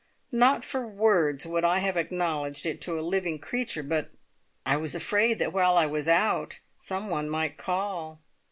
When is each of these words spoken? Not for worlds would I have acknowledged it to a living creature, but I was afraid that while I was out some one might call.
Not 0.31 0.65
for 0.65 0.87
worlds 0.87 1.45
would 1.45 1.63
I 1.63 1.77
have 1.77 1.95
acknowledged 1.95 2.65
it 2.65 2.81
to 2.81 2.99
a 2.99 3.05
living 3.05 3.37
creature, 3.37 3.83
but 3.83 4.09
I 4.65 4.75
was 4.75 4.95
afraid 4.95 5.37
that 5.37 5.53
while 5.53 5.77
I 5.77 5.85
was 5.85 6.07
out 6.07 6.57
some 6.79 7.11
one 7.11 7.29
might 7.29 7.55
call. 7.55 8.19